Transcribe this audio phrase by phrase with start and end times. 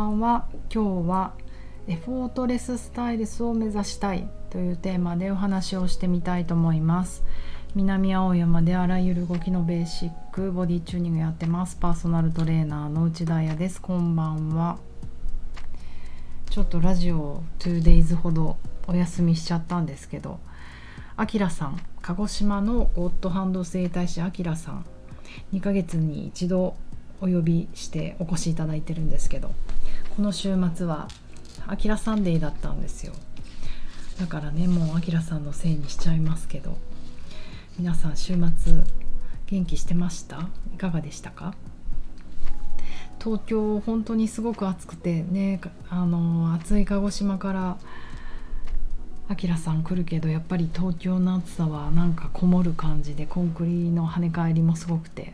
[0.00, 1.34] ばんは今日は
[1.86, 7.22] エフォートレススタイルスを目指したいというテーマでお話をしてみたいと思います。
[7.74, 11.76] 南青山であらゆる動きのベーシックボディチューニングやってます。
[11.76, 13.78] パーソナルトレーナーの内田彩です。
[13.82, 14.78] こんばんは。
[16.48, 18.56] ちょっとラジオ 2days ほど
[18.86, 20.40] お休みしちゃったんですけど。
[21.18, 21.78] あきらさん。
[22.00, 24.86] 鹿児島のゴッドハンド整体師あきらさん。
[25.52, 26.74] 2ヶ月に一度
[27.20, 29.52] お呼びしてお越しいただいてるんですけど。
[30.20, 31.08] この週末は
[31.66, 33.14] あきらサンデーだったんですよ。
[34.18, 36.76] だからねもうあきらさんのせいにしちゃいますけど。
[37.78, 38.74] 皆さん週末
[39.46, 40.50] 元気してました？
[40.74, 41.54] いかがでしたか？
[43.18, 47.78] 東京本当にすごく暑くてねあの暑い鹿児島から
[49.30, 55.32] あきらさん来るけどやっぱり東京の暑さはなんかこもる感じでコンクリの跳ね返りもすごくて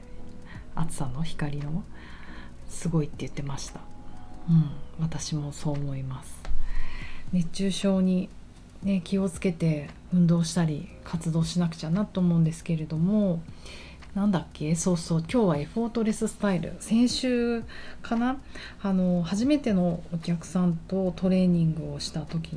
[0.77, 1.83] 暑さの光の
[2.69, 3.81] すごいって言ってました。
[4.49, 6.41] うん私もそう思います。
[7.33, 8.29] 熱中症に、
[8.83, 13.43] ね、気をつけて運動したり活動しなくちゃなと思うんですけれども
[14.15, 14.75] なんだっけ？
[14.75, 16.75] そうそう今日はエフォートレススタイル。
[16.81, 17.63] 先週
[18.01, 18.39] かな？
[18.83, 22.57] あの初めてのお客さんとトレーニングをした時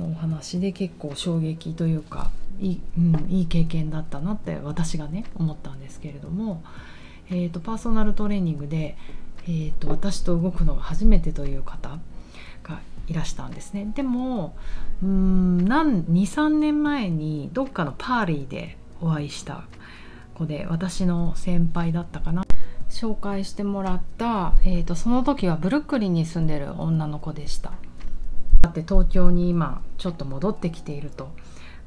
[0.00, 6.64] のお話で結構衝撃というかいい,、うん、いい経験だったなって私がね思ったんですけれども
[7.32, 8.96] えーと、パーソナルトレーニングで、
[9.44, 11.98] えーと、私と動くのが初めてという方
[12.62, 13.90] がいらしたんですね。
[13.94, 14.54] でも
[15.02, 19.64] 23年前にどっかのパーリーでお会いした
[20.34, 22.44] 子で私の先輩だったかな。
[22.90, 27.72] 紹介してもらった、えーとその時はブルックリンに住んでる女の子でした。
[28.62, 31.30] だって東京に今ちょっと戻ってきていると。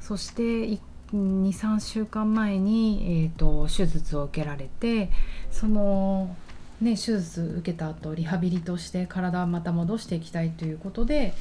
[0.00, 0.78] そして
[1.14, 5.10] 23週間前に、えーと、手術を受けられて
[5.50, 6.36] その、
[6.84, 11.34] ね、手術受けた後リハビリとして体をまた戻していきたいということで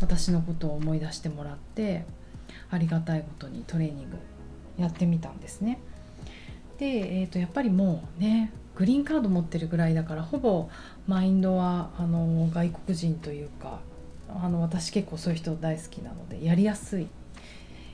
[0.00, 2.04] 私のことを思い出してもらって
[2.70, 4.16] ありがたいことにトレーニング
[4.78, 5.78] やってみたんですね。
[6.78, 6.86] で、
[7.20, 10.68] えーと、やっぱりもうねグリーンカード持ってるぐらいだからほぼ
[11.06, 13.80] マインドはあの外国人というか
[14.28, 17.06] あの私結構そういう人大好きなのでやりやすい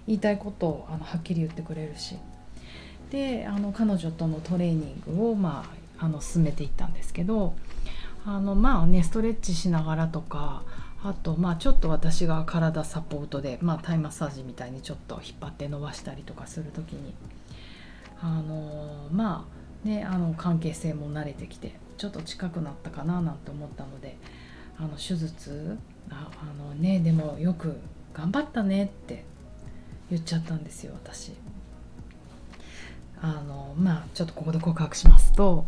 [0.07, 2.17] 言いたいことをあのはっきり言ってくれるし
[3.11, 7.55] であの彼女とのトレーニングを、まあ、あの進めていったんですけど
[8.25, 10.63] あのまあねストレッチしながらとか
[11.03, 17.15] あとまあちょっと私が体サポートで、まあ、タイマッサージみたいにちょっと引っ張って伸ばしたりとかする時に
[18.21, 19.47] あのま
[19.85, 24.17] あねあの関係性も慣れてきてちょっと近くなったかななんて思ったので
[24.79, 25.77] あの手術
[26.09, 27.79] ああのねでもよく
[28.15, 29.25] 頑張ったねって
[30.11, 31.33] 言っちゃったんですよ私。
[33.23, 35.67] あのまあちょっとここで告白しますと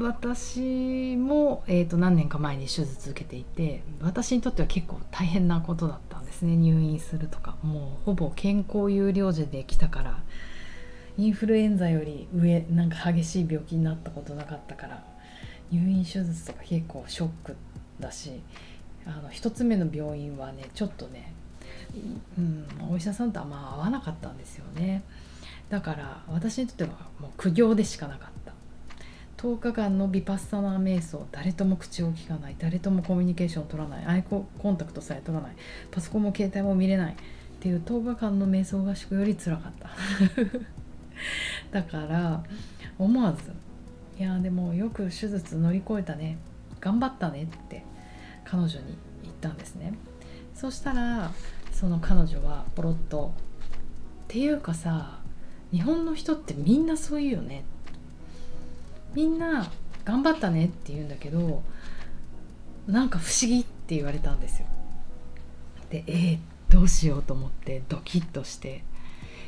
[0.00, 6.56] 私も、えーと、何年か前に手術受けていて私にとっては結構大変なことだったんですね。
[6.56, 7.56] 入院するとか。
[7.62, 10.18] もうほぼ健康有料児で来たから
[11.16, 15.04] インフルエンザより上なんか激しい病気になったことなかったから
[15.70, 17.56] 入院手術とか結構ショック
[17.98, 18.40] だし
[19.06, 21.32] あの1つ目の病院はねちょっとね
[22.38, 25.02] うん、お医者さんとあんま合わなかったんですよね。
[25.72, 28.52] だから私にとってはもう苦行でしかなかった。
[29.38, 32.56] 10日間のビパッサナー瞑想誰とも口を聞かない。
[32.58, 34.04] 誰ともコミュニケーションを取らない。
[34.04, 35.56] アイコンタクトさえ取らない。
[35.90, 37.14] パソコンも携帯も見れない。
[37.14, 37.16] っ
[37.58, 39.88] ていう10日間の瞑想合宿よりつらかった。
[41.72, 42.44] だから
[42.98, 43.50] 思わず
[44.20, 46.36] 「いやでもよく手術乗り越えたね。
[46.82, 47.82] 頑張ったね」って
[48.44, 49.94] 彼女に言ったんですね。
[50.54, 51.32] そしたら
[51.72, 53.32] その彼女はポロッと
[54.24, 55.21] 「っていうかさ
[55.72, 57.64] 日本の人ってみんなそう言うよね」
[59.14, 59.70] みんな
[60.04, 61.62] 「頑張ったね」って言うんだけど
[62.86, 64.66] なんか不思議って言われたんですよ。
[65.90, 66.38] でえー、
[66.72, 68.84] どうしようと思ってドキッとして。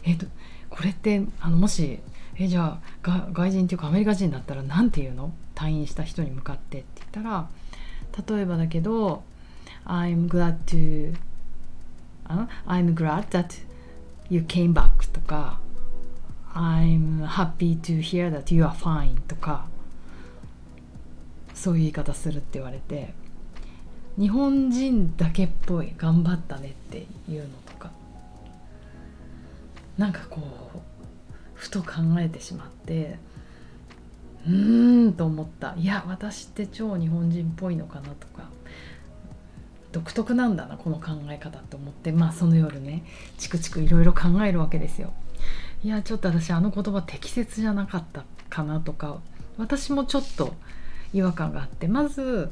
[0.07, 0.29] えっー、
[0.69, 1.99] これってあのもし
[2.37, 5.32] えじゃあ外人っていうかアメリカ人だったら何て言うの？
[5.55, 7.49] 退院した人に向かってって言ったら
[8.37, 9.23] 例えばだけど
[9.87, 11.17] 「I'm glad to
[12.26, 13.65] I'm glad that
[14.29, 15.54] you came back とか
[16.55, 19.67] I'm happy to hear that you are fine とか
[21.53, 23.12] そういう言い方するって言われて
[24.19, 27.91] 日本人だけっぽい頑張ったねっていうのとか
[29.99, 30.41] なんかこ
[30.75, 30.79] う
[31.55, 33.19] ふと考えてしまって
[34.47, 38.45] うーんと思ったいや私って超日本人っぽいのかなとか
[39.91, 43.05] 独特なんだなこの考え方って思ってまあその夜ね
[43.39, 45.12] チクチクいろいろ考えるわけですよ。
[45.85, 49.21] いやちょっと私あの言葉適切じゃなかったかなとか
[49.59, 50.55] 私もちょっと
[51.13, 52.51] 違和感があってまず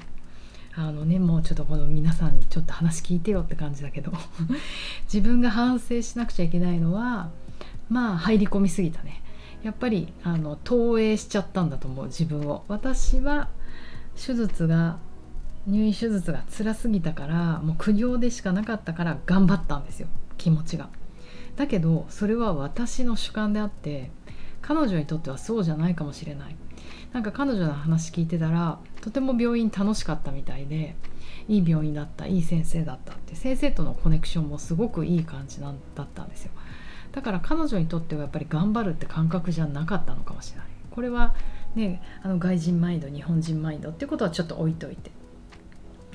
[0.75, 4.13] あのねもうちょっとこの皆さんにちょっと話聞いてよって感じだけど
[5.11, 7.31] 自分が反省しなくちゃいけないのは
[7.89, 9.23] まあ入り込みすぎたね。
[9.63, 12.65] やっぱりあの投影しちゃったんだと思う自分を。
[12.69, 13.49] 私は
[14.15, 14.99] 手術が
[15.67, 20.89] 入院手術が辛すぎたからもう苦行でしかなかったから頑張ったんですよ気持ちが。
[21.57, 24.11] だけどそれは私の主観であって
[24.63, 26.57] 彼女にとってはそうじゃないかもしれない。
[27.13, 30.97] なんか彼女の話聞いてたらとても病院楽しかったみたいで
[31.47, 36.53] いい病院だったいい先生だったって先生とのコネクションもすごくいい感じなんだったんですよ。
[37.13, 40.67] だから彼女にとってはやっぱり頑張るって感覚じゃなかったのかもしれない。
[40.91, 41.35] これは
[41.75, 45.11] ねあの外人マインド日本人マインドっていうことはちょっと置いといて。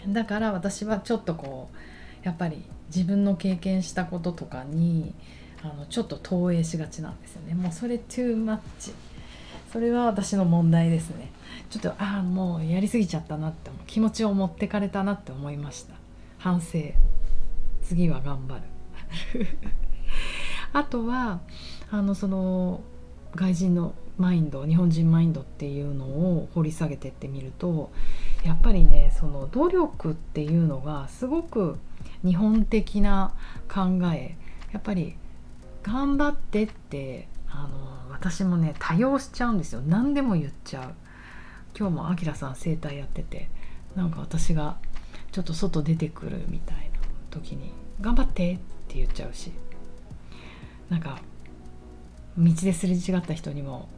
[0.07, 1.77] だから私はちょっとこう
[2.27, 2.61] やっぱり
[2.93, 5.13] 自分の経験したこととかに
[5.63, 7.53] あのちょっと投影しがちなんですよね。
[7.53, 8.59] もうそれ too much
[9.71, 11.31] それは私の問題ですね。
[11.69, 15.93] ちょっとああもうやりすぎちゃったなって気持ちを持ってかれたなって思いました。
[16.37, 16.79] 反省。
[17.81, 18.61] 次は頑張る。
[20.73, 21.39] あとは
[21.89, 22.81] あのその
[23.35, 27.89] 外人のマインド日本人マインドっていうのを掘り下げてってみると
[28.43, 31.77] やっぱりねその努力っていうのがすごく
[32.23, 33.33] 日本的な
[33.67, 34.35] 考え
[34.71, 35.15] やっぱり
[35.83, 39.81] 頑張ってってあの私もね多用しちゃうんですよ。
[39.81, 40.93] 何でも言っちゃう。
[41.77, 43.49] 今日もあきらさん整体やってて
[43.95, 44.77] なんか私が
[45.31, 46.83] ちょっと外出てくるみたいな
[47.29, 47.71] 時に
[48.01, 49.51] 「頑張って」って言っちゃうし。
[50.89, 51.19] なんか
[52.37, 53.89] 道ですれ違った人にも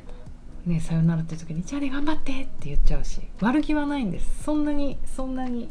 [0.65, 3.21] ねさよならって時に「じゃあね頑張って」って言っちゃうし。
[3.41, 4.43] 悪気はないんです。
[4.43, 5.69] そんなにそんなに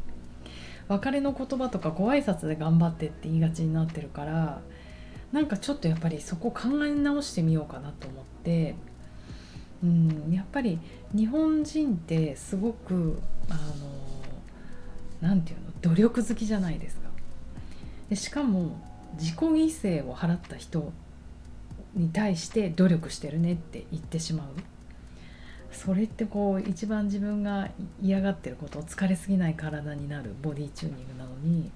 [0.89, 4.61] 別れの言葉とかご挨拶で頑張ってって言いがちになってるから
[5.33, 8.75] なんかちょっとやっぱりそこ考え直してみようかなと思って
[9.83, 10.79] うんやっぱり
[11.15, 13.21] 日本人ってすごく
[13.51, 13.61] あの
[15.21, 17.09] 何て言うの努力好きじゃないですか。
[18.09, 18.81] でしかも
[19.19, 20.93] 自己犠牲を払った人
[21.95, 24.47] に対して努力してるねって言ってしまう。
[25.73, 27.69] それってこう一番自分が
[28.03, 31.71] 嫌がってること疲れすぎない体になるボディチューニングなのに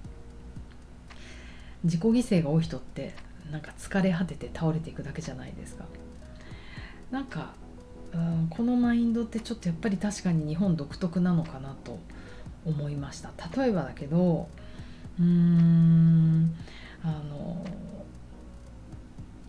[1.83, 3.13] 自己犠牲が多い人って
[3.51, 5.85] なんか疲れ果てて倒れていくだけじゃないですか。
[7.11, 7.53] なんか、
[8.13, 11.99] うん、このマインドってちょっとやっぱり確かに日本独特なのかなと
[12.65, 13.31] 思いました。
[13.55, 14.47] 例えばだけど
[15.19, 16.55] うーん
[17.03, 17.63] あの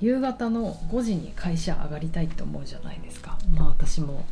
[0.04, 3.38] 夕方の5時に会社上がりたいって思うじゃないですか。
[3.54, 4.26] まあ私も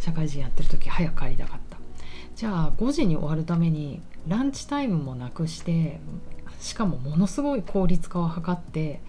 [0.00, 1.78] 社会人やってる時早く帰りたかった。
[2.34, 6.00] じゃあ5時に終わるためにランチタイムもなくして
[6.58, 9.00] しかもものすごい効率化を図って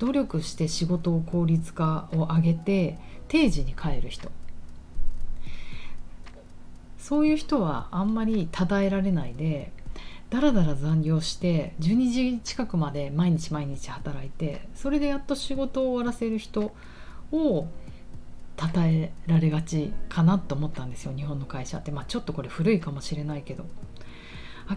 [0.00, 2.98] 努力して仕事を効率化を上げて
[3.28, 4.32] 定時に帰る人。
[6.98, 9.70] そういう人はあんまり称えられないで
[10.30, 16.72] だらだら残業して12時近くまで毎日毎日働いてそれでやっと仕事を終わらせる人
[17.32, 17.66] を
[18.60, 23.64] 称えられがちかなと思ったんですよ日本の会社って、まあ、ちょっとこれ古いかもしれないけど。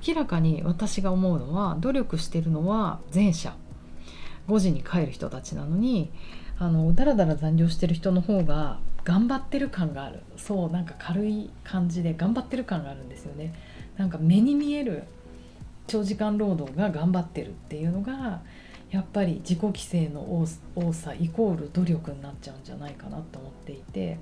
[0.08, 3.54] 明らかに私が思うのは努力してるのは前者。
[4.48, 6.12] 5時に帰る人たちなのに
[6.58, 10.24] あのだらだら残業してる人の方が頑張ってる感がある。
[10.38, 13.54] そうなんか軽い感じで頑張ってる感があるんですよね。
[13.98, 15.04] なんか目に見える
[15.92, 18.42] 長時間労働が頑張ってるっていうのが
[18.92, 20.22] やっぱり自己規制の
[20.76, 24.18] 多さイコール努力になっちゃうんじゃないかなと思っていて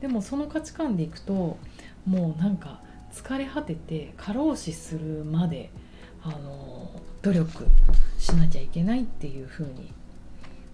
[0.00, 1.58] でもその価値観でいくと
[2.06, 2.80] もうなんか
[3.12, 5.70] 疲れ果てて過労死するまで
[6.24, 6.90] あの
[7.22, 7.66] 努力
[8.18, 9.92] しなきゃいけないっていう風に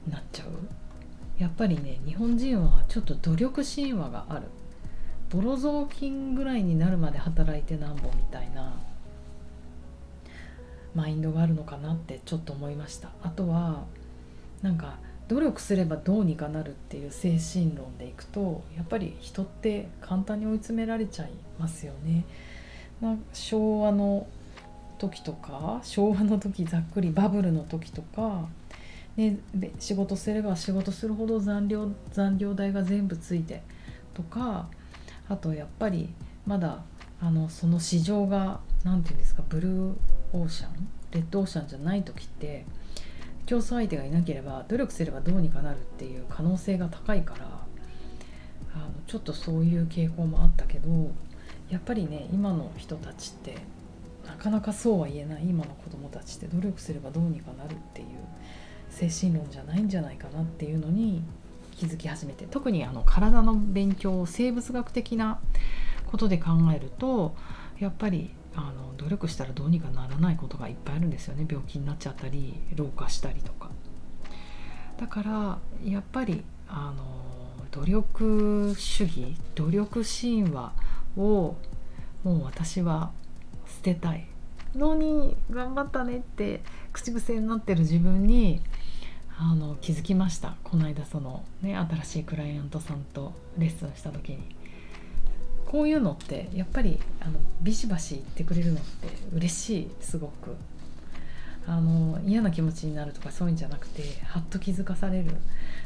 [0.09, 0.49] なっちゃう。
[1.39, 4.47] やっぱりね日本人はちょっと努力神話がある。
[5.29, 8.75] ボロ雑巾ぐらいになるまで働いてなんぼみたいな
[10.95, 13.85] マインドがあるのかなってちょっと思いましたあとは
[14.63, 22.25] なんか努力すればどうにかなるっていう精神論でいくとやっぱり人って簡単に追い詰められちゃいますよね。
[23.01, 24.27] な昭和の
[24.99, 28.47] 時とか昭和の時ざっくりバブルの時とか、
[29.17, 29.39] ね、
[29.81, 33.63] 仕事すれば仕事するほど残業残業代が全部ついて
[34.15, 34.69] とか
[35.29, 36.11] あとやっぱり
[36.47, 36.85] まだ
[37.21, 39.95] あのその市場が何て言うんですかブルー
[40.33, 40.89] オーシャン？
[41.13, 42.65] レッドオーシャンじゃない時って
[43.45, 47.47] 競争相手がいなければ努力すればどうにかなるっていう可能性が高いから
[48.75, 51.11] あのちょっとそういう傾向もあったけど
[51.71, 53.57] やっぱりね今の人たちって
[54.27, 58.07] なかなかそうは言えない今の子供たちって努力すればどうにかなるっていう
[58.89, 61.23] 精神論じゃないんじゃないかなっていうのに
[61.75, 65.41] 気づき始めて特にあの体の勉強を生物学的な
[66.07, 67.35] ことで考えると
[67.79, 71.47] やっぱりあの努力したらどうにかならないことがいっぱいあるんですよね。
[71.49, 73.71] 病気になっちゃったり老化したりとか。
[74.99, 77.05] だからやっぱりあの
[77.71, 80.73] 努力主義努力神話
[81.17, 81.57] を
[82.23, 83.11] もう私は
[83.67, 84.27] 捨てたい
[84.77, 88.61] のに頑張ったねって口癖になってる自分に
[89.39, 90.55] あの気づきました。
[90.63, 94.62] この間そのね新しいクライアントさんとレッスンした時に。
[95.73, 100.55] こういうのってやっぱりあのビシバシ言ってくれるのって嬉しいすごく。
[101.65, 105.31] あの嫌な気持ちになるとかそういうんじゃなくてはっと気づかされる。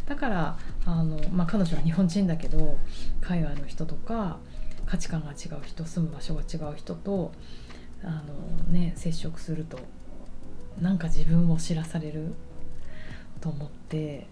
[0.06, 2.78] だからあの、まあ、彼女は日本人だけど
[3.20, 4.38] 海外の人とか
[4.86, 7.30] 価値観が違う人住む場所が違う人と
[8.02, 8.22] あ
[8.66, 9.78] の、ね、接触すると
[10.80, 12.34] なんか自分を知らされる
[13.40, 14.26] と思って、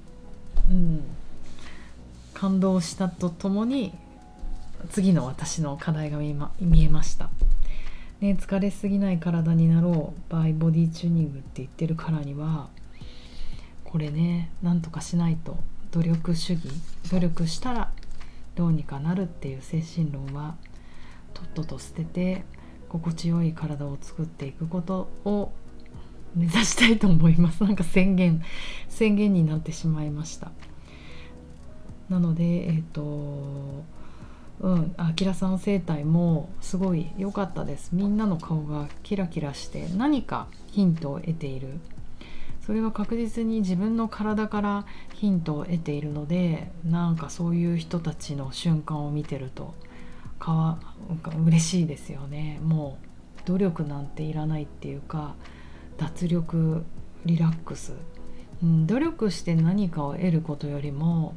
[0.70, 1.04] うん、
[2.32, 3.92] 感動したとともに
[4.90, 7.30] 次の私の課題が見,、ま、見えました。
[8.20, 10.32] ね、疲れすぎない体になろう。
[10.32, 12.68] バイボディチューニングって言ってるからには
[13.84, 15.56] これねなんとかしないと。
[15.90, 16.62] 努力主義。
[17.10, 17.92] 努力したら
[18.56, 20.56] どうにかなるっていう精神論は
[21.34, 22.44] とっとと捨てて
[22.88, 25.52] 心地よい体を作っていくことを
[26.34, 27.62] 目指したいと思います。
[27.62, 28.42] なんか宣言
[28.88, 30.50] 宣言になってしまいました。
[32.08, 33.84] なのでえっ、ー、と
[34.60, 37.90] うんあきらさん生態もすごい良かったです。
[37.92, 41.68] みんなの顔がキラキラして何かヒントを得ている。
[42.64, 49.74] それは確実に自分の体からヒントを得ているのでなんかそういう人たちの瞬間を見てると
[50.38, 50.78] かわ
[51.46, 52.58] 嬉しいですよね。
[52.62, 55.34] もう努力なんていらないっていうか
[55.98, 56.84] 脱力
[57.26, 57.92] リラックス、
[58.62, 61.34] うん、努力して何かを得ることよりも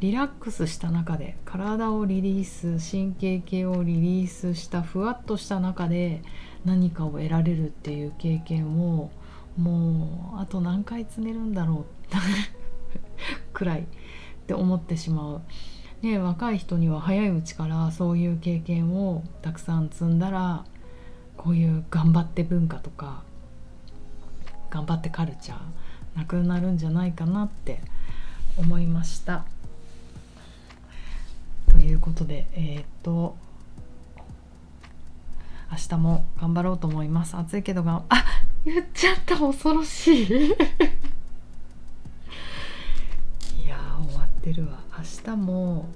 [0.00, 6.22] リラックスした中で体をリリース神経系をリリースしたふわっとした中で
[6.64, 9.10] 何かを得られるっていう経験を
[9.56, 12.14] もうあと何回積めるんだろう
[13.52, 13.84] くらいっ
[14.46, 15.42] て思ってしまう。
[16.00, 20.64] ね、若い人には早いうちからそういう経験をたくさん積んだら
[21.36, 23.24] こういう頑張って文化とか
[24.70, 25.58] 頑張ってカルチャー
[26.16, 27.80] なくなるんじゃないかなって
[28.56, 29.44] 思いました。
[31.70, 33.36] ということでえー、っと
[35.70, 37.36] 明日も頑張ろうと思います。
[37.36, 38.24] 暑いけどがあ
[38.64, 40.26] 言っちゃった恐ろしい。
[43.64, 44.80] いや終わってるわ。
[44.96, 45.86] 明日も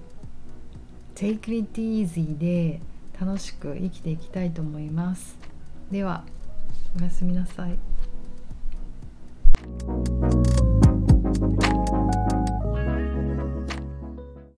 [1.15, 2.81] Take it easy で
[3.19, 5.39] 楽しく生きていきたいと思います。
[5.91, 6.25] では
[6.99, 7.92] おやすみなさい。